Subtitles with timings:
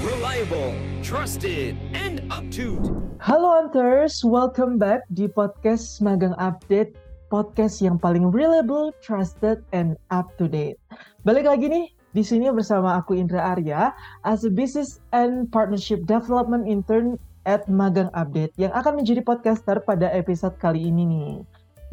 [0.00, 0.72] Reliable,
[1.04, 2.80] trusted, and up to.
[3.20, 6.96] Halo Hunters, welcome back di podcast Magang Update,
[7.28, 10.80] podcast yang paling reliable, trusted, and up to date.
[11.28, 13.92] Balik lagi nih di sini bersama aku Indra Arya
[14.24, 20.10] as a Business and Partnership Development Intern at Magang Update yang akan menjadi podcaster pada
[20.10, 21.32] episode kali ini nih.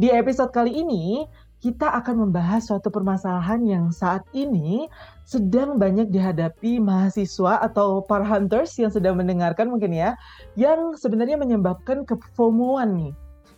[0.01, 1.29] Di episode kali ini,
[1.63, 4.89] kita akan membahas suatu permasalahan yang saat ini
[5.23, 10.17] sedang banyak dihadapi mahasiswa atau para hunters yang sedang mendengarkan mungkin ya,
[10.59, 13.13] yang sebenarnya menyebabkan kefomoan nih.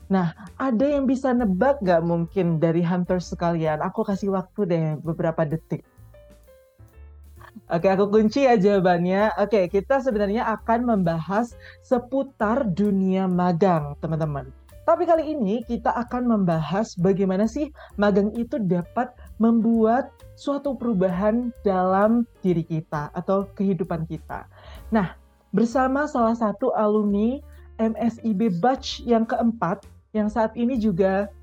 [0.05, 3.82] Nah, ada yang bisa nebak nggak mungkin dari hunters sekalian?
[3.82, 5.82] Aku kasih waktu deh beberapa detik.
[7.66, 9.34] Oke, aku kunci ya jawabannya.
[9.42, 14.54] Oke, kita sebenarnya akan membahas seputar dunia magang, teman-teman.
[14.86, 19.10] Tapi kali ini kita akan membahas bagaimana sih magang itu dapat
[19.41, 24.46] membuat suatu perubahan dalam diri kita atau kehidupan kita.
[24.94, 25.18] Nah,
[25.50, 27.41] bersama salah satu alumni
[27.82, 31.34] MSIB Batch yang keempat yang saat ini juga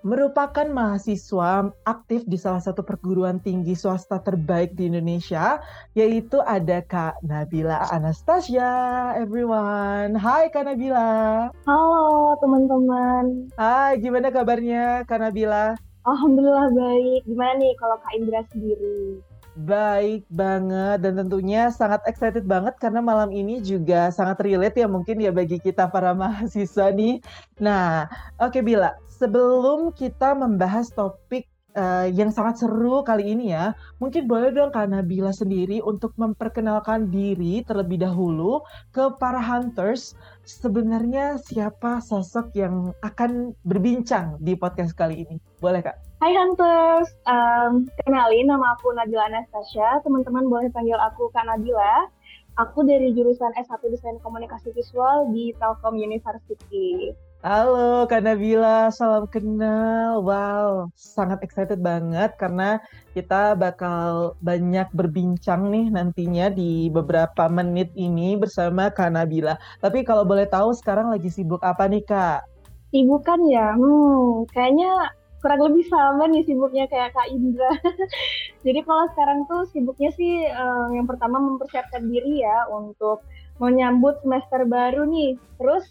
[0.00, 5.60] merupakan mahasiswa aktif di salah satu perguruan tinggi swasta terbaik di Indonesia,
[5.92, 10.16] yaitu ada Kak Nabila Anastasia, everyone.
[10.16, 11.48] Hai Kak Nabila.
[11.68, 13.52] Halo teman-teman.
[13.60, 15.76] Hai, gimana kabarnya Kak Nabila?
[16.08, 17.20] Alhamdulillah baik.
[17.28, 19.20] Gimana nih kalau Kak Indra sendiri?
[19.58, 25.18] Baik banget dan tentunya sangat excited banget karena malam ini juga sangat relate ya mungkin
[25.18, 27.18] ya bagi kita para mahasiswa nih.
[27.58, 28.06] Nah,
[28.38, 34.26] oke okay, Bila, sebelum kita membahas topik uh, yang sangat seru kali ini ya, mungkin
[34.26, 40.14] boleh dong Kak Nabila sendiri untuk memperkenalkan diri terlebih dahulu ke para hunters.
[40.42, 45.36] Sebenarnya siapa sosok yang akan berbincang di podcast kali ini?
[45.62, 45.96] Boleh Kak?
[46.20, 50.04] Hai Hunters, um, kenalin nama aku Nabila Anastasia.
[50.04, 52.10] Teman-teman boleh panggil aku Kak Nabila.
[52.58, 57.14] Aku dari jurusan S1 Desain Komunikasi Visual di Telkom University.
[57.40, 60.20] Halo Kak Nabila, salam kenal.
[60.20, 62.76] Wow, sangat excited banget karena
[63.16, 69.56] kita bakal banyak berbincang nih nantinya di beberapa menit ini bersama Kak Nabila.
[69.80, 72.44] Tapi kalau boleh tahu sekarang lagi sibuk apa nih Kak?
[72.92, 73.72] Sibuk kan ya?
[73.72, 75.08] Hmm, kayaknya
[75.40, 77.72] kurang lebih sama nih sibuknya kayak Kak Indra.
[78.68, 83.24] Jadi kalau sekarang tuh sibuknya sih um, yang pertama mempersiapkan diri ya untuk
[83.56, 85.40] menyambut semester baru nih.
[85.56, 85.88] Terus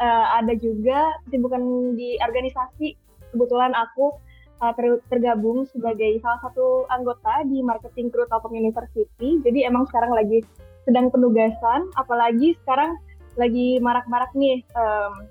[0.00, 2.96] uh, ada juga kesibukan di organisasi.
[3.34, 4.16] Kebetulan aku
[4.62, 9.38] uh, ter tergabung sebagai salah satu anggota di marketing crew Telkom University.
[9.42, 10.42] Jadi emang sekarang lagi
[10.88, 12.96] sedang penugasan, apalagi sekarang
[13.36, 15.28] lagi marak-marak nih um,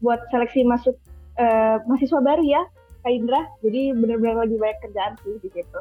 [0.00, 0.96] buat seleksi masuk
[1.36, 2.62] uh, mahasiswa baru ya,
[3.04, 3.44] Kak Indra.
[3.60, 5.80] Jadi benar-benar lagi banyak kerjaan sih di situ.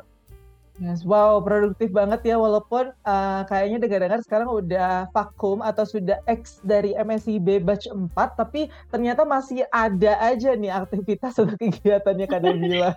[0.75, 6.59] Yes, wow, produktif banget ya walaupun uh, kayaknya dengar-dengar sekarang udah vakum atau sudah X
[6.67, 12.91] dari MSIB batch 4 tapi ternyata masih ada aja nih aktivitas atau kegiatannya Kak Nabila.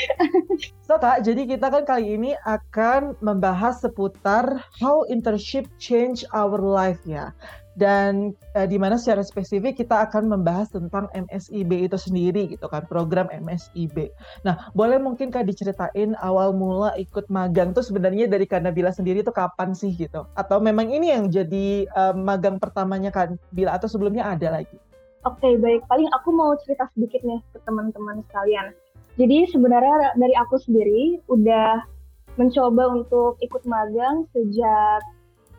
[0.86, 7.00] so Kak, jadi kita kan kali ini akan membahas seputar how internship change our life
[7.08, 7.32] ya
[7.74, 12.86] dan uh, di mana secara spesifik kita akan membahas tentang MSIB itu sendiri gitu kan
[12.86, 14.14] program MSIB.
[14.46, 19.26] Nah boleh mungkin kak diceritain awal mula ikut magang tuh sebenarnya dari Kak Nabila sendiri
[19.26, 20.26] itu kapan sih gitu?
[20.38, 24.78] Atau memang ini yang jadi uh, magang pertamanya Kak Nabila atau sebelumnya ada lagi?
[25.24, 28.70] Oke okay, baik paling aku mau cerita sedikit nih ke teman-teman sekalian.
[29.14, 31.86] Jadi sebenarnya dari aku sendiri udah
[32.34, 35.00] mencoba untuk ikut magang sejak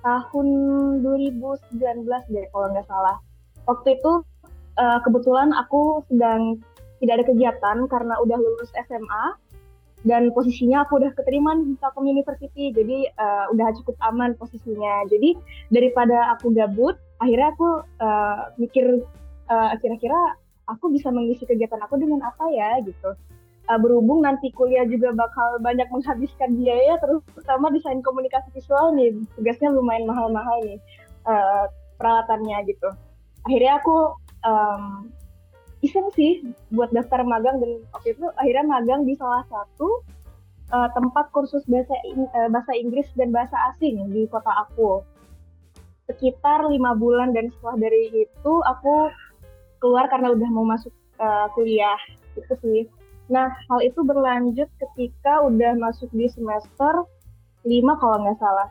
[0.06, 0.48] tahun
[1.02, 3.18] 2019 deh kalau nggak salah.
[3.66, 4.22] Waktu itu
[4.78, 6.62] uh, kebetulan aku sedang
[7.02, 9.26] tidak ada kegiatan karena udah lulus SMA
[10.06, 15.34] dan posisinya aku udah keterima di Telkom University jadi uh, udah cukup aman posisinya jadi
[15.74, 19.02] daripada aku gabut akhirnya aku uh, mikir
[19.50, 20.38] uh, kira-kira
[20.70, 23.18] aku bisa mengisi kegiatan aku dengan apa ya gitu
[23.70, 29.14] uh, berhubung nanti kuliah juga bakal banyak menghabiskan biaya terutama desain komunikasi visual nih.
[29.38, 30.80] Tugasnya lumayan mahal-mahal nih
[31.26, 31.66] uh,
[31.98, 32.90] peralatannya gitu.
[33.46, 35.10] Akhirnya aku um,
[35.86, 36.42] iseng sih
[36.74, 40.02] buat daftar magang dan waktu itu akhirnya magang di salah satu
[40.74, 45.06] uh, tempat kursus bahasa uh, bahasa Inggris dan bahasa asing di kota aku.
[46.06, 49.10] Sekitar lima bulan dan setelah dari itu aku
[49.82, 51.98] keluar karena udah mau masuk uh, kuliah.
[52.38, 52.86] Itu sih
[53.26, 57.06] Nah, hal itu berlanjut ketika udah masuk di semester
[57.66, 58.70] 5 kalau nggak salah.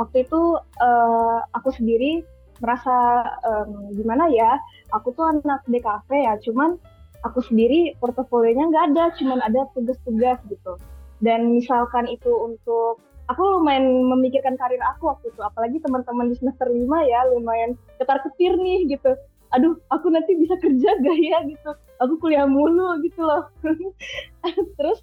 [0.00, 2.24] Waktu itu uh, aku sendiri
[2.64, 4.56] merasa um, gimana ya,
[4.96, 6.80] aku tuh anak DKV ya, cuman
[7.24, 10.80] aku sendiri portofolionya nggak ada, cuman ada tugas-tugas gitu.
[11.20, 16.72] Dan misalkan itu untuk aku lumayan memikirkan karir aku waktu itu, apalagi teman-teman di semester
[16.72, 19.12] 5 ya lumayan ketar-ketir nih gitu.
[19.50, 21.38] Aduh, aku nanti bisa kerja gak ya?
[21.46, 21.70] Gitu.
[22.02, 23.50] Aku kuliah mulu gitu loh.
[24.78, 24.98] Terus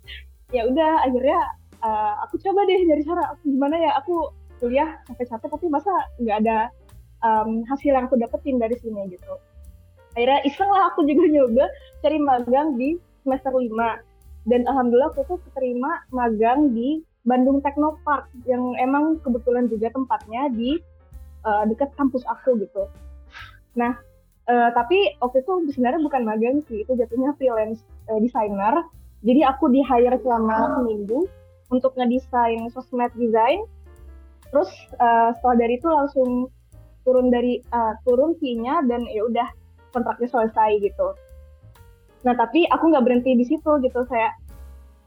[0.55, 1.39] ya udah akhirnya
[1.83, 3.35] uh, aku coba deh nyari cara.
[3.43, 6.57] Gimana ya aku kuliah sampai capek tapi masa nggak ada
[7.21, 9.37] um, hasil yang aku dapetin dari sini gitu.
[10.17, 11.65] Akhirnya iseng lah aku juga nyoba
[12.01, 13.69] cari magang di semester 5
[14.49, 20.79] dan alhamdulillah aku tuh keterima magang di Bandung Technopark yang emang kebetulan juga tempatnya di
[21.43, 22.87] uh, dekat kampus aku gitu.
[23.75, 23.93] Nah
[24.47, 28.83] uh, tapi waktu itu sebenarnya bukan magang sih itu jatuhnya freelance uh, designer.
[29.25, 31.27] Jadi aku di hire selama seminggu
[31.73, 33.67] untuk ngedesain sosmed design.
[34.47, 34.71] Terus
[35.03, 36.29] uh, setelah dari itu langsung
[37.03, 39.47] turun dari uh, turun fee-nya dan ya udah
[39.91, 41.07] kontraknya selesai gitu.
[42.23, 44.31] Nah tapi aku nggak berhenti di situ gitu saya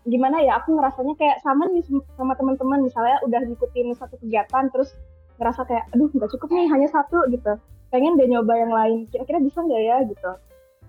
[0.08, 1.84] gimana ya aku ngerasanya kayak sama nih
[2.16, 2.84] sama teman-teman.
[2.84, 4.92] Misalnya udah ngikutin satu kegiatan terus
[5.40, 7.56] ngerasa kayak aduh nggak cukup nih hanya satu gitu
[7.90, 10.32] pengen deh nyoba yang lain kira-kira bisa nggak ya gitu.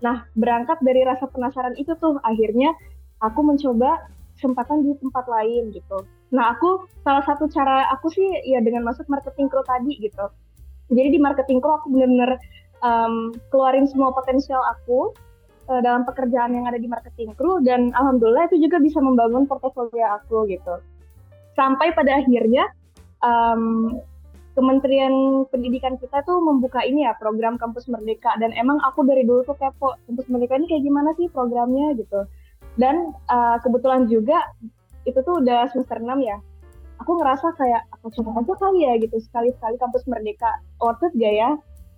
[0.01, 2.73] Nah berangkat dari rasa penasaran itu tuh akhirnya
[3.21, 6.01] aku mencoba kesempatan di tempat lain gitu.
[6.33, 10.25] Nah aku salah satu cara aku sih ya dengan masuk marketing crew tadi gitu.
[10.89, 12.37] Jadi di marketing crew aku bener-bener
[12.81, 15.13] um, keluarin semua potensial aku
[15.69, 20.17] uh, dalam pekerjaan yang ada di marketing crew dan alhamdulillah itu juga bisa membangun portofolio
[20.21, 20.81] aku gitu.
[21.53, 22.65] Sampai pada akhirnya
[23.21, 24.01] um,
[24.61, 29.41] Kementerian Pendidikan kita tuh membuka ini ya program Kampus Merdeka dan emang aku dari dulu
[29.41, 32.29] tuh kepo Kampus Merdeka ini kayak gimana sih programnya gitu.
[32.77, 34.37] Dan uh, kebetulan juga
[35.09, 36.37] itu tuh udah semester 6 ya.
[37.01, 40.61] Aku ngerasa kayak aku coba aja kali ya gitu sekali-sekali Kampus Merdeka.
[40.77, 41.49] Worth it gak ya?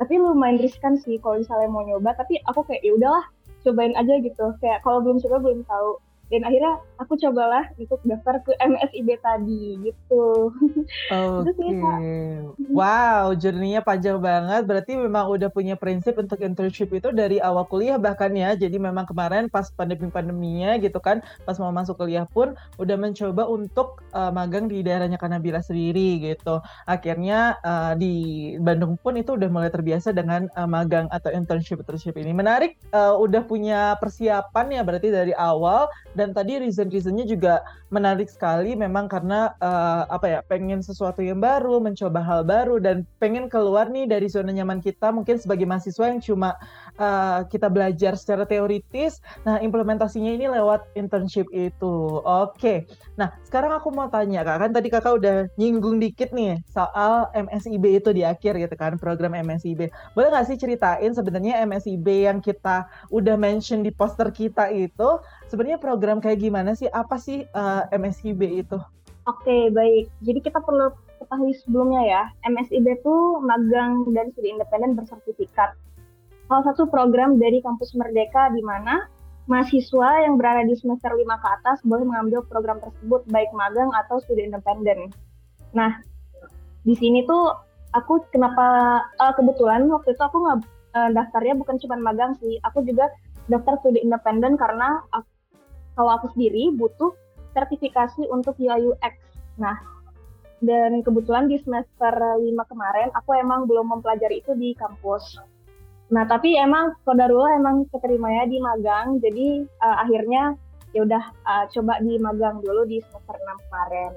[0.02, 3.26] tapi lumayan riskan sih kalau misalnya mau nyoba tapi aku kayak ya udahlah
[3.64, 5.90] cobain aja gitu kayak kalau belum coba belum tahu
[6.34, 10.50] dan akhirnya aku cobalah untuk daftar ke MSIB tadi gitu.
[11.14, 11.54] Oke.
[11.54, 12.42] Okay.
[12.80, 14.66] wow, journey-nya panjang banget.
[14.66, 18.58] Berarti memang udah punya prinsip untuk internship itu dari awal kuliah bahkan ya.
[18.58, 24.02] Jadi memang kemarin pas pandemi-pandeminya gitu kan, pas mau masuk kuliah pun udah mencoba untuk
[24.18, 26.66] uh, magang di daerahnya Kanabila sendiri gitu.
[26.90, 32.18] Akhirnya uh, di Bandung pun itu udah mulai terbiasa dengan uh, magang atau internship internship
[32.18, 32.34] ini.
[32.34, 37.60] Menarik, uh, udah punya persiapan ya berarti dari awal dan tadi reason-reasonnya juga
[37.92, 43.04] menarik sekali memang karena uh, apa ya pengen sesuatu yang baru mencoba hal baru dan
[43.20, 46.56] pengen keluar nih dari zona nyaman kita mungkin sebagai mahasiswa yang cuma
[46.96, 49.20] uh, kita belajar secara teoritis.
[49.44, 52.24] Nah implementasinya ini lewat internship itu.
[52.24, 52.56] Oke.
[52.56, 52.78] Okay.
[53.14, 58.02] nah sekarang aku mau tanya kak kan tadi kakak udah nyinggung dikit nih soal MSIB
[58.02, 62.86] itu di akhir gitu kan program MSIB boleh nggak sih ceritain sebenarnya MSIB yang kita
[63.10, 65.10] udah mention di poster kita itu
[65.54, 66.90] sebenarnya program kayak gimana sih?
[66.90, 68.82] Apa sih uh, eh, MSIB itu?
[69.30, 70.10] Oke, okay, baik.
[70.26, 70.90] Jadi kita perlu
[71.22, 73.16] ketahui sebelumnya ya, MSIB itu
[73.46, 75.78] magang dan studi independen bersertifikat.
[76.50, 79.06] Salah satu program dari Kampus Merdeka di mana
[79.46, 84.20] mahasiswa yang berada di semester 5 ke atas boleh mengambil program tersebut baik magang atau
[84.26, 85.14] studi independen.
[85.72, 86.02] Nah,
[86.84, 87.54] di sini tuh
[87.94, 90.60] aku kenapa uh, kebetulan waktu itu aku nggak
[90.98, 93.08] uh, daftarnya bukan cuma magang sih, aku juga
[93.48, 95.33] daftar studi independen karena aku
[95.94, 97.14] kalau aku sendiri butuh
[97.54, 99.16] sertifikasi untuk UI UX.
[99.62, 99.78] Nah,
[100.64, 105.38] dan kebetulan di semester 5 kemarin aku emang belum mempelajari itu di kampus.
[106.14, 110.56] Nah, tapi emang kodarullah emang keterimanya di magang, jadi uh, akhirnya
[110.94, 114.12] ya udah uh, coba di magang dulu di semester 6 kemarin.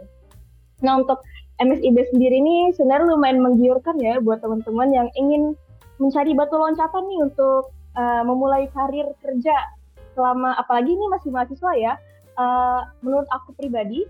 [0.85, 1.25] Nah, untuk
[1.57, 5.57] MSIB sendiri ini sebenarnya lumayan menggiurkan ya buat teman-teman yang ingin
[5.97, 9.57] mencari batu loncatan nih untuk uh, memulai karir kerja
[10.17, 11.95] selama apalagi ini masih mahasiswa ya
[12.41, 14.09] uh, menurut aku pribadi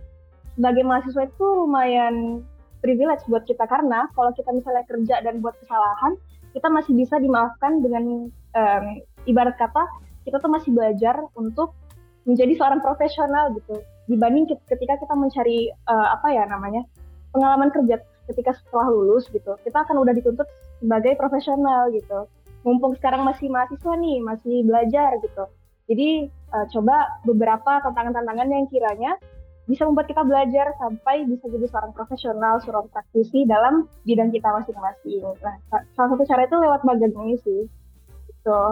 [0.55, 2.41] sebagai mahasiswa itu lumayan
[2.81, 3.65] privilege buat kita.
[3.67, 6.15] Karena kalau kita misalnya kerja dan buat kesalahan
[6.55, 8.87] kita masih bisa dimaafkan dengan um,
[9.29, 9.85] ibarat kata
[10.25, 11.77] kita tuh masih belajar untuk
[12.25, 13.83] menjadi seorang profesional gitu.
[14.07, 16.87] Dibanding ketika kita mencari uh, apa ya namanya
[17.35, 20.49] pengalaman kerja ketika setelah lulus gitu kita akan udah dituntut
[20.81, 22.31] sebagai profesional gitu.
[22.67, 25.47] Mumpung sekarang masih mahasiswa nih masih belajar gitu
[25.87, 29.13] jadi uh, coba beberapa tantangan-tantangan yang kiranya
[29.67, 35.27] bisa membuat kita belajar sampai bisa jadi seorang profesional, seorang praktisi dalam bidang kita masing-masing.
[35.43, 35.59] Nah,
[35.99, 37.67] salah satu cara itu lewat magang ini sih.
[38.47, 38.63] gitu.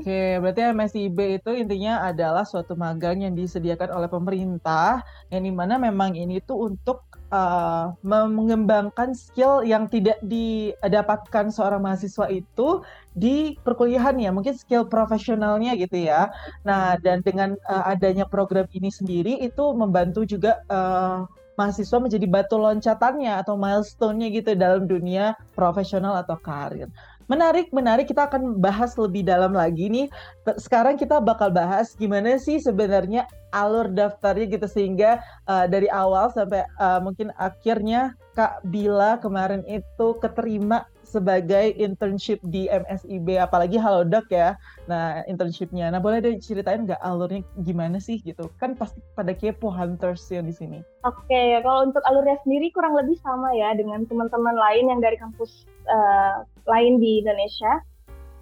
[0.00, 5.76] Oke, berarti MSIB itu intinya adalah suatu magang yang disediakan oleh pemerintah, yang di mana
[5.76, 12.80] memang ini tuh untuk uh, mengembangkan skill yang tidak didapatkan seorang mahasiswa itu
[13.18, 16.30] di perkuliahan ya, mungkin skill profesionalnya gitu ya.
[16.62, 21.26] Nah, dan dengan uh, adanya program ini sendiri itu membantu juga uh,
[21.58, 26.86] mahasiswa menjadi batu loncatannya atau milestone-nya gitu dalam dunia profesional atau karir.
[27.28, 28.08] Menarik, menarik.
[28.08, 30.08] Kita akan bahas lebih dalam lagi nih.
[30.56, 36.64] Sekarang kita bakal bahas gimana sih sebenarnya alur daftarnya gitu sehingga uh, dari awal sampai
[36.80, 44.60] uh, mungkin akhirnya Kak Bila kemarin itu keterima sebagai internship di MSIB apalagi Halodoc ya.
[44.84, 45.88] Nah, internshipnya.
[45.88, 48.52] Nah, boleh deh ceritain nggak alurnya gimana sih gitu?
[48.60, 50.78] Kan pasti pada kepo hunters yang di sini.
[51.08, 55.16] Oke, okay, kalau untuk alurnya sendiri kurang lebih sama ya dengan teman-teman lain yang dari
[55.16, 57.80] kampus uh, lain di Indonesia.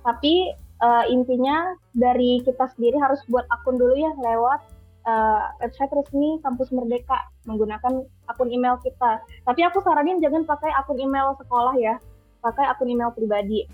[0.02, 0.50] Tapi
[0.82, 4.60] uh, intinya dari kita sendiri harus buat akun dulu ya lewat
[5.06, 9.22] uh, website resmi kampus Merdeka menggunakan akun email kita.
[9.46, 11.94] Tapi aku saranin jangan pakai akun email sekolah ya
[12.46, 13.66] pakai akun email pribadi.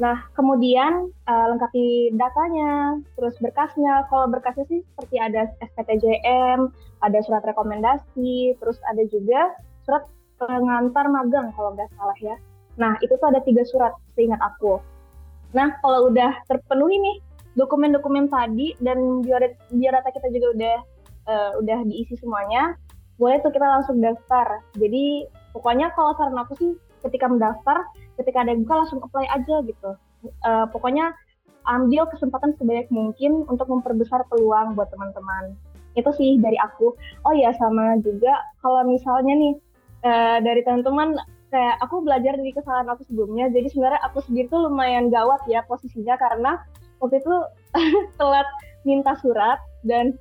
[0.00, 4.08] Nah, kemudian uh, lengkapi datanya, terus berkasnya.
[4.08, 6.72] Kalau berkasnya sih seperti ada SPTJM,
[7.04, 10.08] ada surat rekomendasi, terus ada juga surat
[10.40, 12.36] pengantar magang kalau nggak salah ya.
[12.80, 14.80] Nah, itu tuh ada tiga surat seingat aku.
[15.52, 17.16] Nah, kalau udah terpenuhi nih
[17.60, 20.76] dokumen-dokumen tadi dan biodata kita juga udah
[21.28, 22.72] uh, udah diisi semuanya,
[23.20, 24.64] boleh tuh kita langsung daftar.
[24.80, 26.72] Jadi pokoknya kalau saran aku sih
[27.06, 27.84] ketika mendaftar
[28.20, 29.90] ketika ada yang buka langsung apply aja gitu.
[30.44, 31.16] Uh, pokoknya
[31.68, 35.56] ambil kesempatan sebanyak mungkin untuk memperbesar peluang buat teman-teman.
[35.96, 36.96] Itu sih dari aku.
[37.24, 39.52] Oh ya sama juga kalau misalnya nih
[40.04, 41.16] uh, dari teman-teman
[41.50, 45.66] kayak aku belajar dari kesalahan aku sebelumnya jadi sebenarnya aku sendiri tuh lumayan gawat ya
[45.66, 46.62] posisinya karena
[47.02, 47.34] waktu itu
[48.22, 48.46] telat
[48.86, 50.14] minta surat dan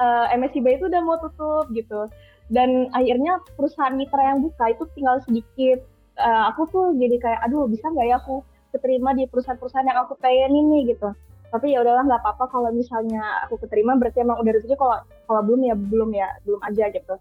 [0.00, 2.08] uh, eh, MSIB itu udah mau tutup gitu.
[2.46, 5.82] Dan akhirnya perusahaan mitra yang buka itu tinggal sedikit
[6.18, 8.42] uh, aku tuh jadi kayak aduh bisa nggak ya aku
[8.74, 11.12] keterima di perusahaan-perusahaan yang aku pengen ini gitu.
[11.48, 14.98] Tapi ya udahlah nggak apa-apa kalau misalnya aku keterima berarti emang udah rezeki kalau
[15.30, 17.14] kalau belum ya belum ya belum aja gitu.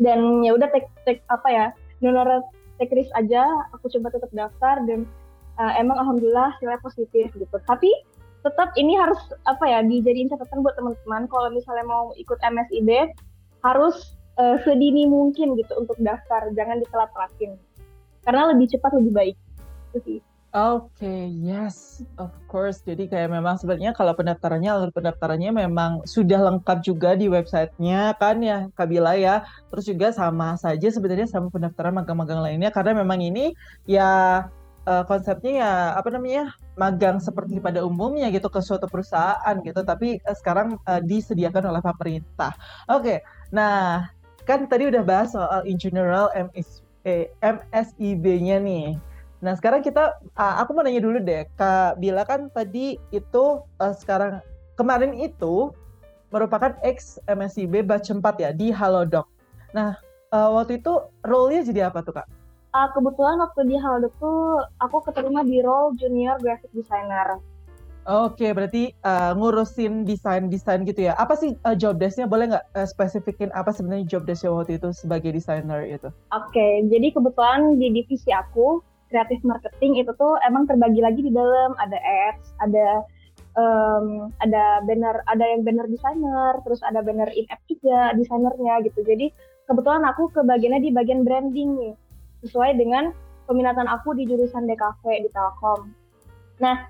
[0.00, 1.66] Dan ya udah take take apa ya
[2.00, 2.44] donor
[2.78, 5.08] take risk aja aku coba tetap daftar dan
[5.58, 7.56] uh, emang alhamdulillah hasilnya positif gitu.
[7.66, 7.90] Tapi
[8.46, 9.18] tetap ini harus
[9.50, 13.10] apa ya dijadiin catatan buat teman-teman kalau misalnya mau ikut MSIB
[13.66, 17.58] harus uh, sedini mungkin gitu untuk daftar jangan ditelat-telatin
[18.26, 19.36] karena lebih cepat lebih baik
[20.02, 20.20] sih
[20.56, 22.80] Oke, okay, yes, of course.
[22.80, 28.40] Jadi kayak memang sebenarnya kalau pendaftarannya, alur pendaftarannya memang sudah lengkap juga di websitenya kan
[28.40, 29.44] ya, Kabila ya.
[29.68, 33.52] Terus juga sama saja sebenarnya sama pendaftaran magang-magang lainnya karena memang ini
[33.84, 34.48] ya
[34.88, 40.24] uh, konsepnya ya apa namanya magang seperti pada umumnya gitu ke suatu perusahaan gitu, tapi
[40.24, 42.56] uh, sekarang uh, disediakan oleh pemerintah.
[42.88, 43.18] Oke, okay,
[43.52, 44.08] nah
[44.48, 48.98] kan tadi udah bahas soal in general MS eh, MSIB-nya nih.
[49.40, 53.94] Nah sekarang kita, uh, aku mau nanya dulu deh, Kak Bila kan tadi itu uh,
[53.94, 54.42] sekarang
[54.74, 55.70] kemarin itu
[56.34, 59.30] merupakan ex MSIB batch 4 ya di Halodoc.
[59.70, 59.94] Nah
[60.34, 62.26] uh, waktu itu role-nya jadi apa tuh Kak?
[62.74, 67.38] Uh, kebetulan waktu di Halodoc tuh aku keterima di role junior graphic designer.
[68.06, 71.18] Oke, berarti uh, ngurusin desain-desain gitu ya.
[71.18, 72.30] Apa sih uh, job desk-nya?
[72.30, 76.06] Boleh nggak uh, spesifikin apa sebenarnya job desk waktu itu sebagai desainer itu?
[76.30, 78.78] Oke, jadi kebetulan di divisi aku,
[79.10, 81.74] kreatif marketing itu tuh emang terbagi lagi di dalam.
[81.82, 82.86] Ada ads, ada
[83.58, 89.02] um, ada banner, ada yang banner designer, terus ada banner in-app juga desainernya gitu.
[89.02, 89.34] Jadi
[89.66, 91.94] kebetulan aku kebagiannya di bagian branding nih,
[92.46, 93.10] sesuai dengan
[93.50, 95.90] peminatan aku di jurusan DKV di Telkom.
[96.56, 96.88] Nah,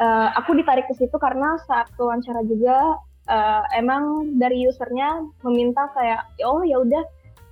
[0.00, 2.96] uh, aku ditarik ke situ karena saat wawancara juga
[3.28, 7.04] uh, emang dari usernya meminta kayak oh ya udah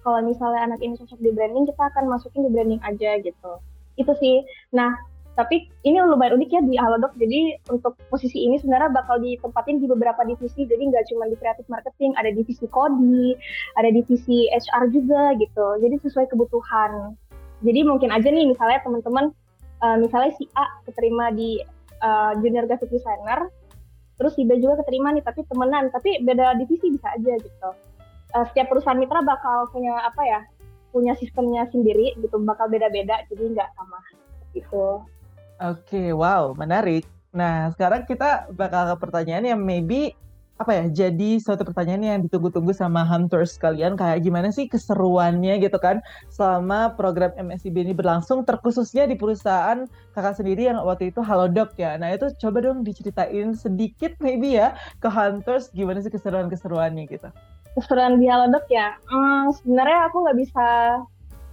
[0.03, 3.53] kalau misalnya anak ini cocok di branding kita akan masukin di branding aja gitu.
[4.01, 4.41] Itu sih.
[4.73, 4.97] Nah
[5.39, 7.15] tapi ini lumayan unik ya di Halodoc.
[7.15, 10.67] Jadi untuk posisi ini sebenarnya bakal ditempatin di beberapa divisi.
[10.67, 13.37] Jadi nggak cuma di kreatif marketing ada divisi kodi
[13.77, 15.67] ada divisi HR juga gitu.
[15.79, 17.15] Jadi sesuai kebutuhan.
[17.63, 19.35] Jadi mungkin aja nih misalnya teman-teman
[19.83, 21.59] uh, misalnya si A keterima di
[22.03, 23.49] uh, junior graphic designer
[24.19, 27.71] terus si B juga keterima nih tapi temenan tapi beda divisi bisa aja gitu.
[28.35, 30.41] Uh, setiap perusahaan mitra bakal punya apa ya
[30.91, 34.01] punya sistemnya sendiri gitu bakal beda-beda jadi nggak sama
[34.53, 35.01] gitu.
[35.63, 37.07] Oke okay, wow menarik.
[37.31, 40.19] Nah sekarang kita bakal ke pertanyaan yang maybe
[40.59, 45.79] apa ya jadi suatu pertanyaan yang ditunggu-tunggu sama hunters kalian kayak gimana sih keseruannya gitu
[45.79, 46.03] kan
[46.35, 49.87] selama program MSIB ini berlangsung terkhususnya di perusahaan
[50.19, 51.95] kakak sendiri yang waktu itu Halodoc ya.
[51.95, 57.31] Nah itu coba dong diceritain sedikit maybe ya ke hunters gimana sih keseruan-keseruannya gitu.
[57.79, 58.99] Keseruan di Halodoc ya?
[59.07, 60.67] Hmm, sebenarnya aku nggak bisa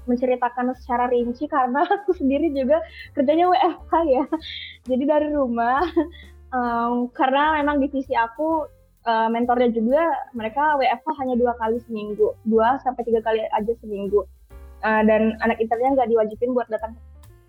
[0.10, 2.82] menceritakan secara rinci karena aku sendiri juga
[3.14, 4.26] kerjanya WFH ya.
[4.90, 5.86] Jadi dari rumah
[6.58, 8.75] um, karena memang divisi aku
[9.06, 10.02] uh, mentornya juga
[10.34, 14.26] mereka WFH hanya dua kali seminggu, dua sampai tiga kali aja seminggu.
[14.86, 16.94] Uh, dan anak internnya nggak diwajibin buat datang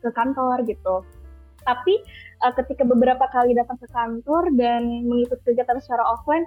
[0.00, 1.04] ke kantor gitu.
[1.66, 1.94] Tapi
[2.46, 6.46] uh, ketika beberapa kali datang ke kantor dan mengikuti kegiatan secara offline,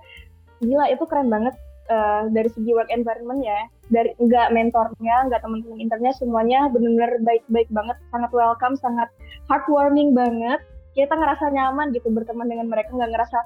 [0.63, 1.53] gila itu keren banget
[1.91, 3.67] uh, dari segi work environment ya.
[3.91, 9.09] Dari nggak mentornya, nggak teman-teman internnya, semuanya benar-benar baik-baik banget, sangat welcome, sangat
[9.51, 10.63] heartwarming banget.
[10.97, 13.39] Kita ngerasa nyaman gitu berteman dengan mereka, nggak ngerasa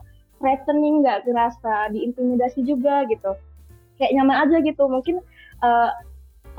[0.43, 3.31] threatening nggak kerasa diintimidasi juga gitu.
[3.95, 4.83] Kayak nyaman aja gitu.
[4.91, 5.23] Mungkin
[5.63, 5.89] uh,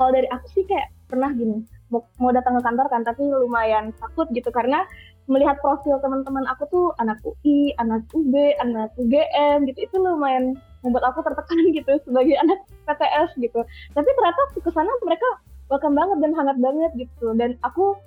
[0.01, 1.61] kalau dari aku sih kayak pernah gini
[1.93, 4.49] mau, mau datang ke kantor kan tapi lumayan takut gitu.
[4.49, 4.81] Karena
[5.29, 11.13] melihat profil teman-teman aku tuh anak UI, anak UB, anak UGM gitu itu lumayan membuat
[11.13, 12.57] aku tertekan gitu sebagai anak
[12.89, 13.61] PTS gitu.
[13.93, 15.29] Tapi ternyata ke sana mereka
[15.69, 17.37] welcome banget dan hangat banget gitu.
[17.37, 17.97] Dan aku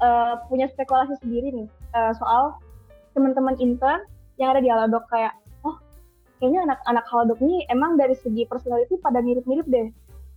[0.00, 2.56] uh, punya spekulasi sendiri nih uh, soal
[3.16, 4.04] teman-teman intern
[4.36, 5.32] yang ada di Halodoc kayak
[5.64, 5.76] oh
[6.38, 9.88] kayaknya anak-anak Halodoc ini emang dari segi personality pada mirip-mirip deh.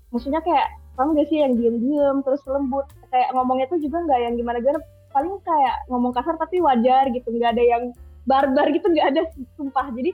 [0.10, 2.88] Maksudnya kayak kamu gak sih yang diem-diem terus lembut?
[3.14, 4.80] Kayak ngomongnya tuh juga nggak yang gimana-gimana
[5.10, 7.84] paling kayak ngomong kasar tapi wajar gitu nggak ada yang
[8.30, 9.22] barbar gitu nggak ada
[9.56, 9.88] sumpah.
[9.96, 10.12] Jadi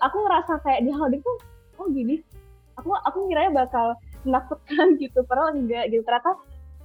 [0.00, 1.36] aku ngerasa kayak di Halodoc tuh
[1.80, 2.20] oh gini
[2.76, 6.02] aku aku ngiranya bakal menakutkan gitu padahal enggak gitu.
[6.06, 6.38] Ternyata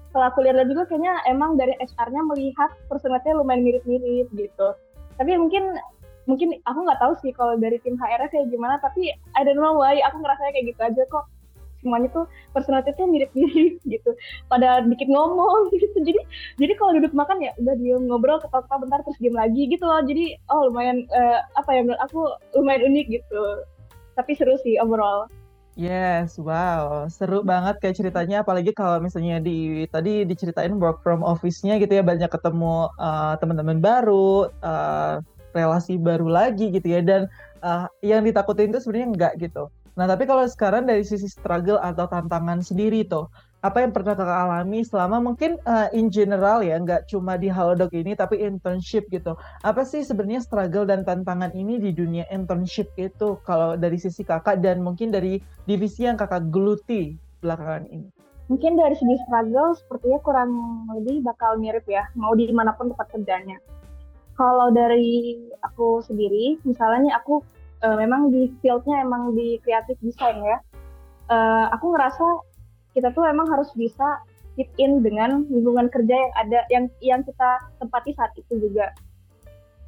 [0.08, 4.68] setelah aku lihat juga kayaknya emang dari HR-nya melihat personality lumayan mirip-mirip gitu.
[5.18, 5.77] Tapi mungkin
[6.27, 9.79] mungkin aku nggak tahu sih kalau dari tim HR kayak gimana tapi I don't know
[9.79, 11.25] why aku ngerasa kayak gitu aja kok.
[11.77, 14.12] Semuanya tuh personality-nya mirip-mirip gitu.
[14.51, 15.98] Pada dikit ngomong gitu.
[16.03, 16.22] Jadi
[16.60, 20.03] jadi kalau duduk makan ya udah diem ngobrol ketawa bentar terus diem lagi gitu loh.
[20.03, 22.19] Jadi oh lumayan uh, apa ya menurut aku
[22.60, 23.43] lumayan unik gitu.
[24.19, 25.31] Tapi seru sih overall.
[25.77, 28.41] Yes, wow, seru banget kayak ceritanya.
[28.41, 33.77] Apalagi kalau misalnya di tadi diceritain work from office-nya gitu ya, banyak ketemu uh, teman-teman
[33.77, 35.22] baru, uh,
[35.57, 37.01] relasi baru lagi gitu ya.
[37.01, 37.25] Dan
[37.65, 39.74] uh, yang ditakutin itu sebenarnya enggak gitu.
[39.98, 43.25] Nah tapi kalau sekarang dari sisi struggle atau tantangan sendiri tuh
[43.65, 47.89] apa yang pernah kakak alami selama mungkin uh, in general ya nggak cuma di Halodoc
[47.98, 49.33] ini tapi internship gitu.
[49.65, 54.61] Apa sih sebenarnya struggle dan tantangan ini di dunia internship itu kalau dari sisi kakak
[54.61, 58.07] dan mungkin dari divisi yang kakak geluti belakangan ini?
[58.48, 60.51] Mungkin dari segi struggle sepertinya kurang
[60.93, 63.57] lebih bakal mirip ya mau di mana pun tempat kerjanya
[64.37, 67.41] kalau dari aku sendiri, misalnya aku
[67.81, 70.61] uh, memang di fieldnya emang di kreatif desain ya.
[71.27, 72.25] Uh, aku ngerasa
[72.93, 74.21] kita tuh emang harus bisa
[74.55, 77.50] fit in dengan lingkungan kerja yang ada yang yang kita
[77.81, 78.93] tempati saat itu juga.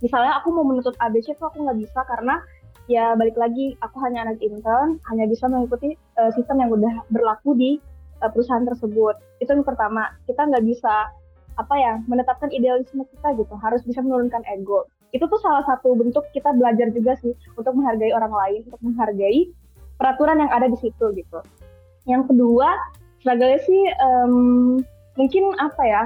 [0.01, 2.41] Misalnya aku mau menuntut ABC tuh aku nggak bisa karena
[2.89, 7.53] ya balik lagi aku hanya anak intern, hanya bisa mengikuti uh, sistem yang udah berlaku
[7.53, 7.77] di
[8.25, 9.13] uh, perusahaan tersebut.
[9.37, 11.13] Itu yang pertama, kita nggak bisa
[11.59, 13.53] apa ya menetapkan idealisme kita gitu.
[13.59, 14.87] Harus bisa menurunkan ego.
[15.11, 19.51] Itu tuh salah satu bentuk kita belajar juga sih untuk menghargai orang lain untuk menghargai
[19.99, 21.39] peraturan yang ada di situ gitu.
[22.07, 22.71] Yang kedua
[23.19, 24.79] struggle sih um,
[25.19, 26.03] mungkin apa ya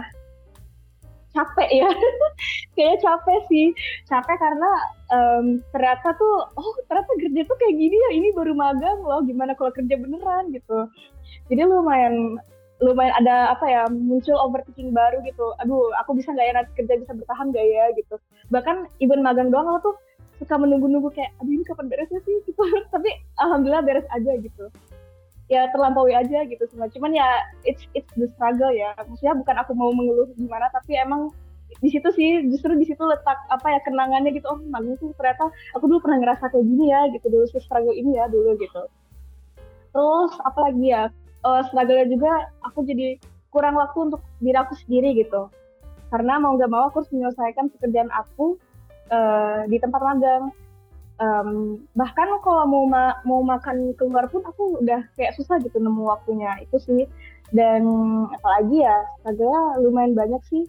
[1.33, 1.89] capek ya.
[2.77, 3.67] Kayak capek sih.
[4.09, 4.71] Capek karena
[5.13, 9.21] um, ternyata tuh oh ternyata kerja tuh kayak gini ya ini baru magang loh.
[9.25, 10.89] Gimana kalau kerja beneran gitu.
[11.49, 12.37] Jadi lumayan
[12.83, 15.55] lumayan ada apa ya muncul overthinking baru gitu.
[15.63, 18.15] Aduh aku bisa nggak ya nanti kerja bisa bertahan gak ya gitu.
[18.51, 19.95] Bahkan even magang doang aku tuh
[20.43, 22.35] suka menunggu-nunggu kayak aduh ini kapan beresnya sih?
[22.43, 22.59] Gitu.
[22.93, 24.67] Tapi alhamdulillah beres aja gitu.
[25.47, 26.91] Ya terlampaui aja gitu semua.
[26.91, 27.27] Cuman ya
[27.63, 28.91] it's it's the struggle ya.
[28.99, 31.31] Maksudnya bukan aku mau mengeluh gimana tapi emang
[31.81, 34.45] di situ sih justru di situ letak apa ya kenangannya gitu.
[34.51, 35.47] Oh magang tuh ternyata
[35.79, 37.31] aku dulu pernah ngerasa kayak gini ya gitu.
[37.31, 38.83] Dulu struggle ini ya dulu gitu.
[39.93, 41.07] Terus apalagi ya
[41.43, 43.19] uh, struggle juga aku jadi
[43.53, 45.51] kurang waktu untuk diri aku sendiri gitu.
[46.09, 48.57] Karena mau nggak mau aku harus menyelesaikan pekerjaan aku
[49.13, 50.49] uh, di tempat magang.
[51.21, 56.09] Um, bahkan kalau mau ma mau makan keluar pun aku udah kayak susah gitu nemu
[56.09, 56.57] waktunya.
[56.65, 57.05] Itu sih.
[57.53, 57.85] Dan
[58.33, 60.65] apalagi ya struggle lumayan banyak sih.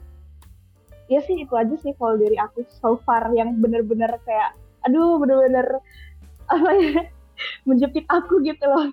[1.09, 5.81] Ya sih itu aja sih kalau dari aku so far yang bener-bener kayak aduh bener-bener
[6.49, 7.09] apa ya
[7.69, 8.89] menjepit aku gitu loh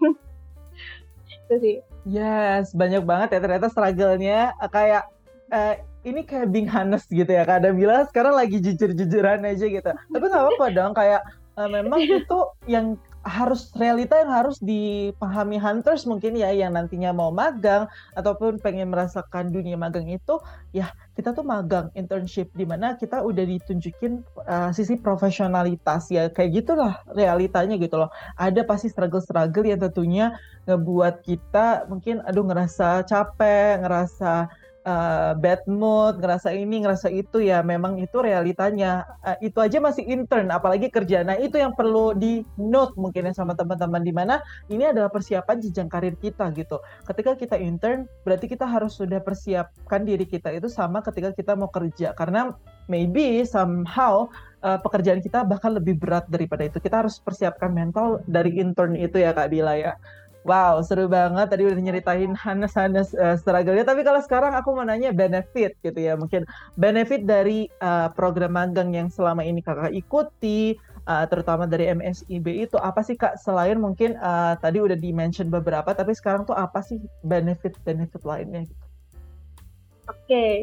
[1.52, 1.76] itu sih.
[2.08, 5.04] Yes, banyak banget ya ternyata struggle-nya kayak
[5.52, 5.76] uh,
[6.08, 7.44] ini kayak being honest gitu ya.
[7.44, 9.92] Kadang bilang sekarang lagi jujur-jujuran aja gitu.
[9.92, 11.22] Tapi nggak apa-apa dong kayak
[11.60, 12.40] uh, memang itu
[12.72, 17.86] yang harus realita yang harus dipahami hunters mungkin ya yang nantinya mau magang
[18.18, 20.42] ataupun pengen merasakan dunia magang itu
[20.74, 26.66] ya kita tuh magang internship di mana kita udah ditunjukin uh, sisi profesionalitas ya kayak
[26.66, 28.10] gitulah realitanya gitu loh.
[28.40, 30.34] Ada pasti struggle-struggle yang tentunya
[30.66, 34.50] ngebuat kita mungkin aduh ngerasa capek ngerasa
[34.86, 39.06] uh, bad mood, ngerasa ini, ngerasa itu ya memang itu realitanya.
[39.22, 41.22] Uh, itu aja masih intern, apalagi kerja.
[41.26, 45.62] Nah itu yang perlu di note mungkin ya sama teman-teman di mana ini adalah persiapan
[45.62, 46.82] jenjang karir kita gitu.
[47.06, 51.70] Ketika kita intern, berarti kita harus sudah persiapkan diri kita itu sama ketika kita mau
[51.70, 52.54] kerja karena
[52.90, 54.28] maybe somehow
[54.66, 56.78] uh, pekerjaan kita bahkan lebih berat daripada itu.
[56.82, 59.94] Kita harus persiapkan mental dari intern itu ya Kak Dila ya.
[60.42, 61.54] Wow, seru banget.
[61.54, 63.86] Tadi udah nyeritain Hanes-Hanes uh, struggle-nya.
[63.86, 66.18] Tapi kalau sekarang aku mau nanya benefit gitu ya.
[66.18, 66.50] Mungkin
[66.82, 70.74] benefit dari uh, program magang yang selama ini kakak ikuti,
[71.06, 73.38] uh, terutama dari MSIB itu apa sih kak?
[73.38, 78.86] Selain mungkin uh, tadi udah di-mention beberapa, tapi sekarang tuh apa sih benefit-benefit lainnya gitu?
[80.10, 80.54] Oke, okay.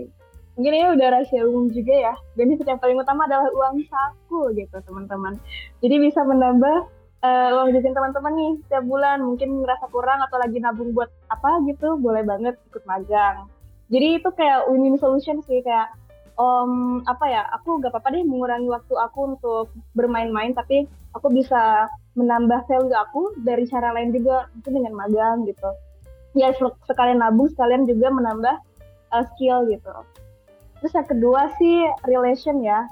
[0.58, 2.14] mungkin ini udah rahasia umum juga ya.
[2.34, 5.38] Benefit yang paling utama adalah uang saku gitu teman-teman.
[5.78, 9.18] Jadi bisa menambah uh, uang jajan teman-teman nih setiap bulan.
[9.22, 13.50] Mungkin ngerasa kurang atau lagi nabung buat apa gitu boleh banget ikut magang.
[13.88, 15.88] Jadi itu kayak win-win solution sih kayak
[16.36, 20.84] um, apa ya aku gak apa-apa deh mengurangi waktu aku untuk bermain-main tapi
[21.16, 25.70] aku bisa menambah value aku dari cara lain juga mungkin dengan magang gitu.
[26.36, 26.52] Ya
[26.86, 28.56] sekalian nabung sekalian juga menambah
[29.16, 29.90] uh, skill gitu.
[30.78, 32.86] Terus yang kedua sih relation ya.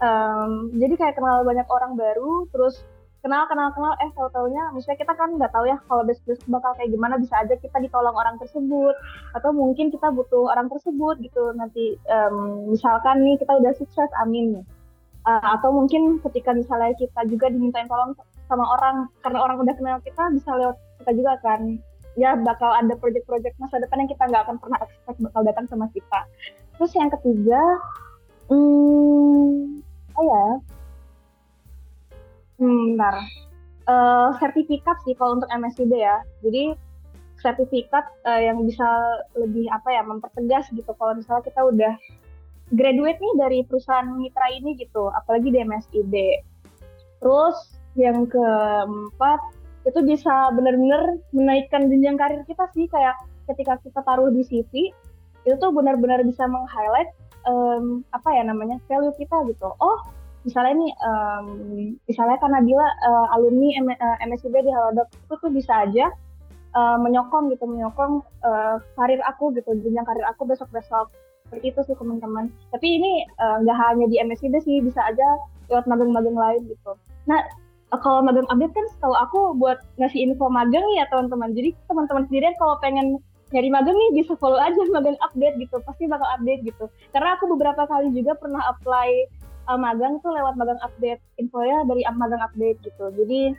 [0.00, 2.80] Um, jadi kayak kenal banyak orang baru terus
[3.20, 3.92] kenal kenal kenal.
[4.00, 7.14] Eh tahu taunya misalnya kita kan nggak tahu ya kalau besok besok bakal kayak gimana.
[7.20, 8.94] Bisa aja kita ditolong orang tersebut.
[9.36, 11.52] Atau mungkin kita butuh orang tersebut gitu.
[11.56, 14.64] Nanti um, misalkan nih kita udah sukses amin
[15.28, 18.16] uh, atau mungkin ketika misalnya kita juga dimintain tolong
[18.48, 21.60] sama orang karena orang udah kenal kita bisa lewat kita juga kan.
[22.18, 25.86] Ya bakal ada project-project masa depan yang kita nggak akan pernah expect bakal datang sama
[25.94, 26.20] kita.
[26.76, 27.62] Terus yang ketiga
[28.50, 29.78] hmm,
[30.18, 30.44] oh ya
[32.60, 33.16] Hmm, bentar.
[33.88, 36.20] Uh, sertifikat sih kalau untuk MSIB ya.
[36.44, 36.76] Jadi
[37.40, 38.84] sertifikat uh, yang bisa
[39.32, 41.92] lebih apa ya mempertegas gitu kalau misalnya kita udah
[42.76, 46.14] graduate nih dari perusahaan mitra ini gitu, apalagi di MSIB.
[47.24, 47.56] Terus
[47.96, 49.40] yang keempat
[49.88, 53.16] itu bisa benar-benar menaikkan jenjang karir kita sih kayak
[53.48, 54.92] ketika kita taruh di CV
[55.48, 57.08] itu tuh benar-benar bisa meng-highlight
[57.48, 59.72] um, apa ya namanya value kita gitu.
[59.80, 60.04] Oh
[60.44, 61.46] misalnya nih um,
[62.08, 66.08] misalnya karena dia uh, alumni M uh, eh, MSIB di Halodoc itu tuh bisa aja
[66.72, 71.12] uh, menyokong gitu menyokong uh, karir aku gitu jenjang karir aku besok besok
[71.50, 72.46] seperti itu sih teman-teman.
[72.70, 75.26] Tapi ini nggak uh, hanya di MSIB sih bisa aja
[75.66, 76.94] lewat magang-magang lain gitu.
[77.26, 77.42] Nah
[77.98, 81.50] kalau magang update kan setahu aku buat ngasih info magang ya teman-teman.
[81.52, 83.18] Jadi teman-teman sendirian kalau pengen
[83.50, 85.76] nyari magang nih bisa follow aja magang update gitu.
[85.82, 86.86] Pasti bakal update gitu.
[87.10, 89.10] Karena aku beberapa kali juga pernah apply
[89.70, 93.14] uh, magang tuh lewat magang update infonya dari magang update gitu.
[93.14, 93.54] Jadi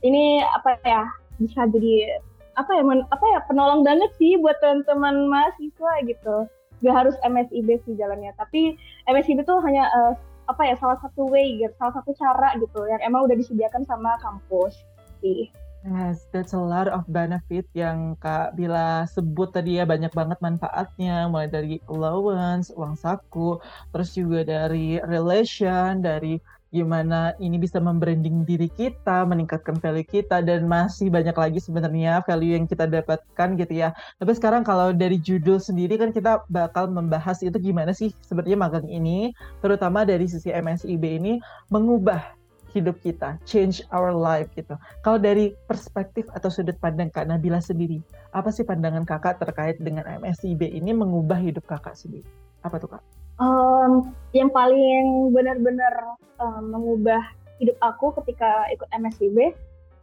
[0.00, 1.04] ini apa ya
[1.36, 2.16] bisa jadi
[2.56, 6.48] apa ya men, apa ya penolong banget sih buat teman-teman mahasiswa gitu.
[6.80, 8.72] Gak harus MSIB sih jalannya tapi
[9.04, 10.16] MSIB tuh hanya uh,
[10.48, 14.18] apa ya salah satu way gitu salah satu cara gitu yang emang udah disediakan sama
[14.18, 14.82] kampus
[15.22, 15.46] sih
[15.80, 21.24] Yes, that's a lot of benefit yang Kak Bila sebut tadi ya banyak banget manfaatnya
[21.32, 23.56] mulai dari allowance, uang saku,
[23.88, 26.36] terus juga dari relation, dari
[26.68, 32.60] gimana ini bisa membranding diri kita, meningkatkan value kita dan masih banyak lagi sebenarnya value
[32.60, 33.96] yang kita dapatkan gitu ya.
[34.20, 38.84] Tapi sekarang kalau dari judul sendiri kan kita bakal membahas itu gimana sih sebenarnya magang
[38.84, 39.32] ini
[39.64, 41.40] terutama dari sisi MSIB ini
[41.72, 42.39] mengubah
[42.70, 44.78] hidup kita, change our life gitu.
[45.02, 50.06] Kalau dari perspektif atau sudut pandang Kak Nabila sendiri, apa sih pandangan kakak terkait dengan
[50.06, 52.26] MSIB ini mengubah hidup kakak sendiri?
[52.62, 53.02] Apa tuh kak?
[53.40, 57.24] Um, yang paling benar-benar um, mengubah
[57.56, 59.56] hidup aku ketika ikut MSIB,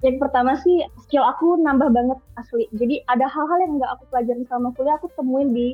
[0.06, 2.70] yang pertama sih skill aku nambah banget asli.
[2.74, 5.74] Jadi ada hal-hal yang nggak aku pelajari selama kuliah aku temuin di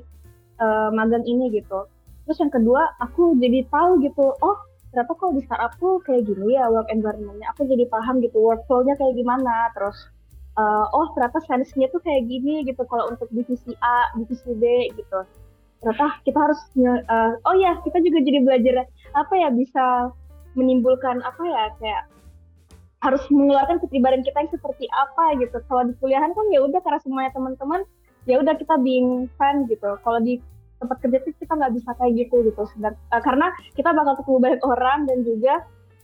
[0.60, 1.88] uh, magang ini gitu.
[2.24, 4.58] Terus yang kedua aku jadi tahu gitu, oh
[4.94, 7.50] ternyata kok di startupku kayak gini ya work environment-nya?
[7.58, 9.74] Aku jadi paham gitu workflow-nya kayak gimana.
[9.74, 9.98] Terus
[10.62, 15.26] uh, oh ternyata sense-nya tuh kayak gini gitu kalau untuk divisi A divisi B gitu.
[15.82, 16.62] Ternyata kita harus
[17.10, 18.86] uh, oh ya kita juga jadi belajar
[19.18, 20.14] apa ya bisa
[20.54, 22.04] menimbulkan apa ya kayak
[23.02, 25.58] harus mengeluarkan kepribadian kita yang seperti apa gitu.
[25.66, 27.82] Kalau di kuliahan kan ya udah karena semuanya teman-teman
[28.30, 29.98] ya udah kita being fan gitu.
[30.06, 30.40] Kalau di
[30.84, 32.64] tempat kerja sih kita nggak bisa kayak gitu gitu.
[32.76, 35.54] Sedang, uh, karena kita bakal ketemu banyak orang dan juga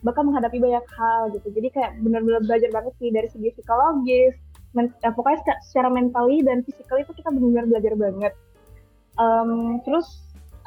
[0.01, 1.47] bakal menghadapi banyak hal gitu.
[1.51, 4.35] Jadi kayak benar-benar belajar banget sih dari segi psikologis
[4.73, 8.33] men, ya, pokoknya secara mentally dan fisikal itu kita benar-benar belajar banget.
[9.19, 10.07] Um, terus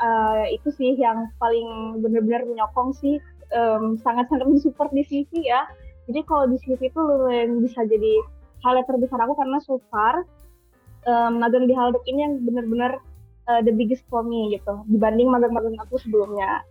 [0.02, 3.16] uh, itu sih yang paling benar-benar menyokong sih
[3.54, 5.64] um, sangat-sangat mensupport di CV ya.
[6.10, 8.14] Jadi kalau di CV itu yang bisa jadi
[8.66, 10.26] hal yang terbesar aku karena so far
[11.06, 12.98] um, magang di Haldek ini yang benar-benar
[13.48, 14.84] uh, the biggest for me gitu.
[14.90, 16.62] Dibanding magang-magang aku sebelumnya.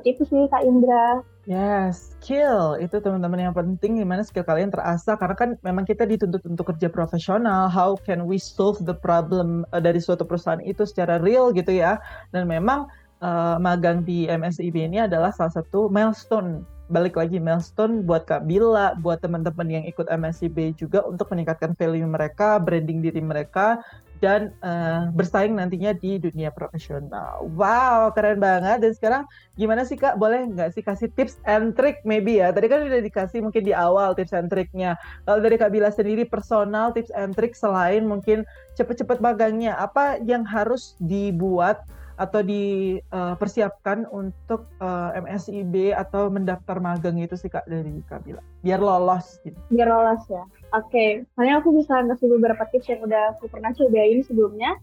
[0.00, 1.20] Seperti itu sih Kak Indra.
[1.48, 2.78] Yes, skill.
[2.78, 6.88] Itu teman-teman yang penting gimana skill kalian terasa karena kan memang kita dituntut untuk kerja
[6.88, 7.66] profesional.
[7.68, 11.98] How can we solve the problem uh, dari suatu perusahaan itu secara real gitu ya?
[12.30, 12.86] Dan memang
[13.20, 16.64] uh, magang di MSIB ini adalah salah satu milestone.
[16.90, 22.06] Balik lagi milestone buat Kak Bila, buat teman-teman yang ikut MSIB juga untuk meningkatkan value
[22.06, 23.78] mereka, branding diri mereka,
[24.20, 27.40] dan uh, bersaing nantinya di dunia profesional.
[27.56, 28.84] Wow, keren banget.
[28.84, 29.22] Dan sekarang
[29.56, 30.20] gimana sih Kak?
[30.20, 32.52] Boleh nggak sih kasih tips and trick maybe ya?
[32.52, 35.00] Tadi kan udah dikasih mungkin di awal tips and tricknya.
[35.24, 38.44] Kalau dari Kak Bila sendiri personal tips and trick selain mungkin
[38.76, 41.80] cepet-cepet magangnya, apa yang harus dibuat
[42.20, 48.44] atau dipersiapkan uh, untuk eh, MSIB atau mendaftar magang itu sih kak dari Kak Bila
[48.60, 49.56] biar lolos gitu.
[49.72, 50.44] Biar lolos ya.
[50.76, 51.10] Oke okay.
[51.32, 54.76] soalnya aku bisa ngasih beberapa tips yang udah aku pernah cobain sebelumnya.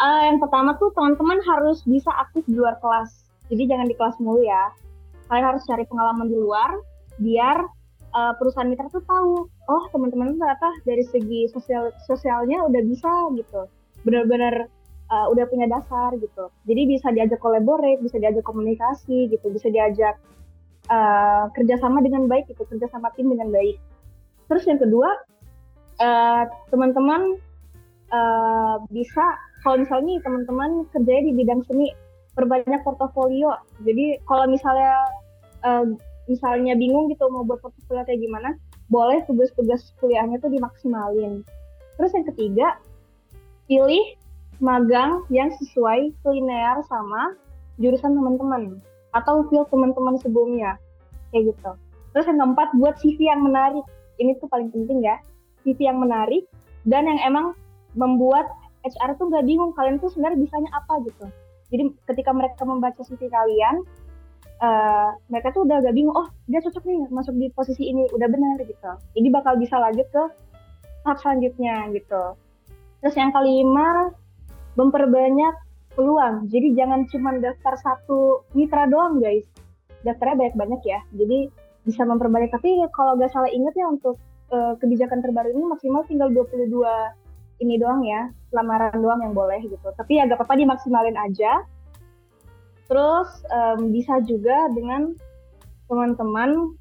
[0.00, 3.28] Uh, yang pertama tuh teman-teman harus bisa aktif di luar kelas.
[3.52, 4.72] Jadi jangan di kelas mulu ya.
[5.28, 6.72] Kalian harus cari pengalaman di luar
[7.20, 7.68] biar
[8.16, 13.68] uh, perusahaan mitra tuh tahu oh teman-teman ternyata dari segi sosial sosialnya udah bisa gitu.
[14.08, 14.72] Benar-benar
[15.12, 16.48] uh, udah punya dasar gitu.
[16.64, 20.16] Jadi bisa diajak collaborate, bisa diajak komunikasi gitu, bisa diajak
[20.88, 23.76] uh, kerjasama dengan baik gitu, kerjasama tim dengan baik.
[24.48, 25.12] Terus yang kedua,
[26.00, 27.36] uh, teman-teman
[28.08, 29.24] uh, bisa
[29.62, 31.92] kalau misalnya teman-teman kerjanya di bidang seni,
[32.32, 33.52] perbanyak portofolio.
[33.84, 34.96] Jadi kalau misalnya
[35.62, 35.86] uh,
[36.26, 38.56] misalnya bingung gitu mau buat portofolio kayak gimana,
[38.88, 41.44] boleh tugas-tugas kuliahnya tuh dimaksimalin.
[42.00, 42.68] Terus yang ketiga,
[43.68, 44.21] pilih
[44.62, 47.34] magang yang sesuai linear sama
[47.82, 48.78] jurusan teman-teman
[49.12, 50.78] atau field teman-teman sebelumnya
[51.34, 51.70] kayak gitu.
[52.14, 53.82] Terus yang keempat buat CV yang menarik.
[54.22, 55.18] Ini tuh paling penting ya.
[55.66, 56.46] CV yang menarik
[56.86, 57.46] dan yang emang
[57.98, 58.46] membuat
[58.82, 61.26] HR tuh nggak bingung kalian tuh sebenarnya bisanya apa gitu.
[61.72, 63.82] Jadi ketika mereka membaca CV kalian,
[64.60, 68.28] uh, mereka tuh udah gak bingung, oh dia cocok nih masuk di posisi ini, udah
[68.28, 68.92] benar gitu.
[69.16, 70.22] Jadi bakal bisa lanjut ke
[71.02, 72.36] tahap selanjutnya gitu.
[73.00, 74.12] Terus yang kelima,
[74.76, 75.54] memperbanyak
[75.92, 76.48] peluang.
[76.48, 79.44] Jadi jangan cuma daftar satu mitra doang guys.
[80.02, 81.00] Daftarnya banyak-banyak ya.
[81.14, 81.52] Jadi
[81.84, 82.50] bisa memperbanyak.
[82.50, 84.16] Tapi kalau nggak salah ingat ya untuk
[84.50, 86.72] uh, kebijakan terbaru ini maksimal tinggal 22
[87.62, 88.32] ini doang ya.
[88.50, 89.88] Lamaran doang yang boleh gitu.
[89.94, 91.64] Tapi ya gak apa-apa dimaksimalin aja.
[92.90, 95.16] Terus um, bisa juga dengan
[95.88, 96.76] teman-teman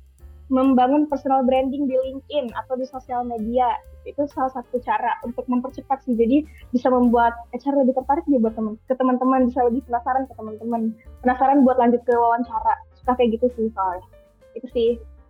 [0.51, 3.71] membangun personal branding di LinkedIn atau di sosial media.
[4.03, 6.13] Itu salah satu cara untuk mempercepat sih.
[6.13, 6.43] Jadi
[6.75, 10.91] bisa membuat HR lebih tertarik nih buat teman ke teman-teman bisa lebih penasaran ke teman-teman
[11.23, 12.75] penasaran buat lanjut ke wawancara.
[12.99, 14.07] Suka kayak gitu sih soalnya.
[14.53, 14.89] Itu sih.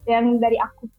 [0.10, 0.89] Yang dari aku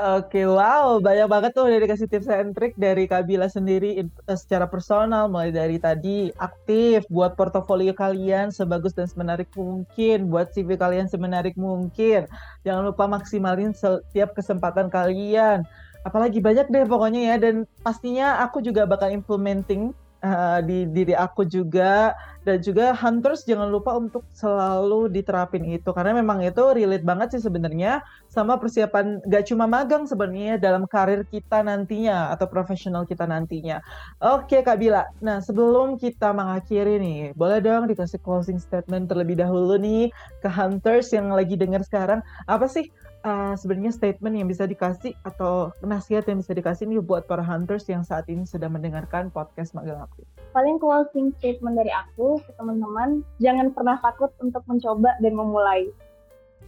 [0.00, 4.64] Oke, wow, banyak banget tuh dari kasih tips and trik dari Kabila sendiri eh, secara
[4.64, 11.04] personal, mulai dari tadi aktif, buat portofolio kalian sebagus dan semenarik mungkin, buat CV kalian
[11.04, 12.24] semenarik mungkin.
[12.64, 15.68] Jangan lupa maksimalin setiap kesempatan kalian
[16.00, 19.92] apalagi banyak deh pokoknya ya dan pastinya aku juga bakal implementing
[20.24, 26.16] uh, di diri aku juga dan juga hunters jangan lupa untuk selalu diterapin itu karena
[26.16, 28.00] memang itu relate banget sih sebenarnya
[28.32, 33.84] sama persiapan gak cuma magang sebenarnya dalam karir kita nantinya atau profesional kita nantinya.
[34.22, 39.76] Oke Kak Bila, nah sebelum kita mengakhiri nih, boleh dong dikasih closing statement terlebih dahulu
[39.76, 40.08] nih
[40.40, 42.88] ke hunters yang lagi dengar sekarang apa sih
[43.24, 47.84] uh, sebenarnya statement yang bisa dikasih atau nasihat yang bisa dikasih nih buat para hunters
[47.90, 50.39] yang saat ini sedang mendengarkan podcast Magang Aktif?
[50.50, 55.86] Paling closing statement dari aku ke teman-teman, jangan pernah takut untuk mencoba dan memulai.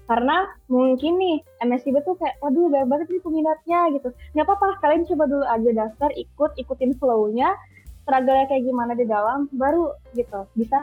[0.06, 4.08] Karena mungkin nih MSIB tuh kayak, waduh banyak banget nih peminatnya gitu.
[4.34, 7.54] Nggak apa-apa, kalian coba dulu aja daftar, ikut, ikutin flow-nya,
[8.02, 10.78] struggle kayak gimana di dalam, baru gitu bisa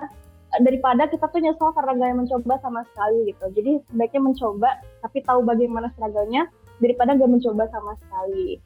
[0.57, 3.45] daripada kita tuh nyesal karena gak mencoba sama sekali gitu.
[3.53, 4.69] Jadi sebaiknya mencoba
[5.05, 6.49] tapi tahu bagaimana struggle-nya
[6.81, 8.57] daripada gak mencoba sama sekali.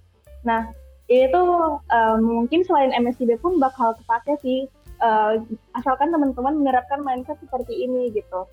[0.48, 0.72] Nah,
[1.12, 1.44] itu
[1.92, 4.60] uh, mungkin selain MSCB pun bakal kepake sih
[5.04, 5.40] uh,
[5.76, 8.48] asalkan teman-teman menerapkan mindset seperti ini gitu.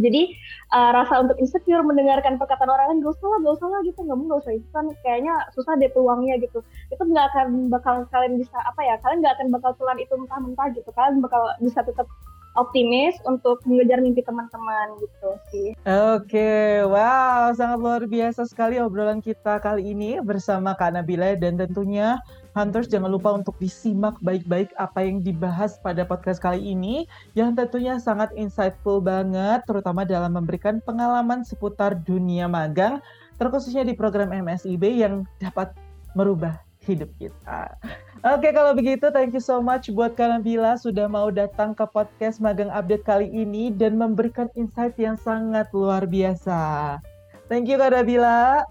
[0.00, 0.32] Jadi
[0.72, 4.00] uh, rasa untuk insecure mendengarkan perkataan orang lain gak usah lah, gak usah lah gitu,
[4.00, 6.64] nggak mau gak usah itu kan kayaknya susah deh peluangnya gitu.
[6.88, 10.66] Itu nggak akan bakal kalian bisa apa ya, kalian nggak akan bakal telan itu mentah-mentah
[10.72, 12.08] gitu, kalian bakal bisa tetap
[12.56, 15.68] optimis untuk mengejar mimpi teman-teman gitu sih.
[15.88, 22.20] Oke, wow, sangat luar biasa sekali obrolan kita kali ini bersama Kak Nabila dan tentunya
[22.52, 27.96] Hunters jangan lupa untuk disimak baik-baik apa yang dibahas pada podcast kali ini yang tentunya
[27.96, 33.00] sangat insightful banget terutama dalam memberikan pengalaman seputar dunia magang
[33.40, 35.72] terkhususnya di program MSIB yang dapat
[36.12, 37.72] merubah hidup kita.
[38.22, 42.38] Oke, kalau begitu thank you so much buat Kak Nabila sudah mau datang ke podcast
[42.38, 47.02] Magang Update kali ini dan memberikan insight yang sangat luar biasa.
[47.50, 48.62] Thank you Kak Nabila.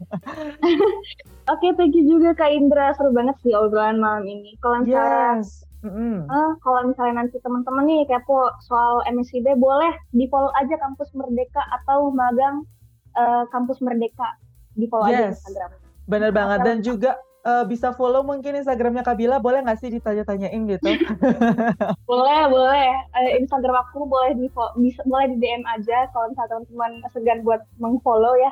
[1.52, 2.96] Oke, thank you juga Kak Indra.
[2.96, 4.56] Seru banget sih obrolan malam ini.
[4.64, 5.60] Kalau misalnya Yes.
[5.84, 6.24] Mm-mm.
[6.24, 11.60] Eh, kalau misalnya nanti teman-teman nih kepo soal MSIB boleh di follow aja kampus Merdeka
[11.84, 12.64] atau magang
[13.12, 14.40] eh, kampus Merdeka
[14.72, 15.36] di follow aja Yes.
[15.36, 15.68] Instagram.
[16.08, 20.90] Bener banget dan juga eh, bisa follow mungkin Instagramnya Kabila boleh nggak sih ditanya-tanyain gitu?
[22.10, 22.90] Boleh, boleh.
[23.16, 24.50] Eh, Instagram aku boleh di
[24.82, 28.50] bisa boleh di DM aja kalau misalnya teman-teman segan buat mengfollow ya.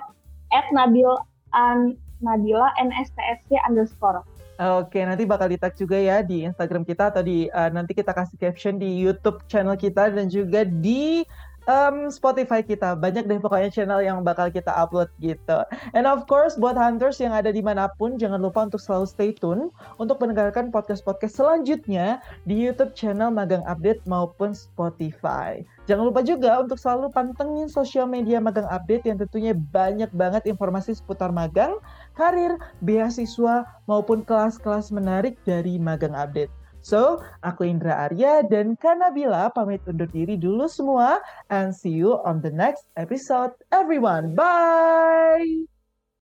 [0.55, 1.11] At Nabil
[1.53, 4.23] an Nabila NSTSC underscore.
[4.59, 8.11] Oke, nanti bakal di tag juga ya di Instagram kita atau di eh, nanti kita
[8.11, 11.23] kasih caption di YouTube channel kita dan juga di
[11.69, 12.97] em, Spotify kita.
[12.97, 15.63] Banyak deh pokoknya channel yang bakal kita upload gitu.
[15.93, 19.31] And of course, buat hunters yang ada di mana pun, jangan lupa untuk selalu stay
[19.37, 19.69] tune
[20.01, 25.61] untuk mendengarkan podcast-podcast selanjutnya di YouTube channel Magang Update maupun Spotify.
[25.85, 30.97] Jangan lupa juga untuk selalu pantengin sosial media Magang Update yang tentunya banyak banget informasi
[30.97, 31.77] seputar magang,
[32.17, 36.68] karir, beasiswa, maupun kelas-kelas menarik dari Magang Update.
[36.89, 41.21] So, aku Indra Arya dan Kanabila pamit undur diri dulu semua
[41.53, 44.33] and see you on the next episode everyone.
[44.33, 45.78] Bye!